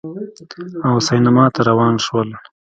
او 0.87 0.95
سینما 1.07 1.45
ته 1.55 1.59
روان 1.69 1.93
شول 2.05 2.29